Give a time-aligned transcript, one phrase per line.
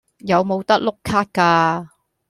[0.25, 1.87] 有冇得碌卡㗎